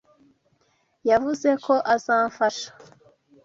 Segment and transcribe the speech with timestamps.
[1.09, 2.69] Yavuze ko azamfasha.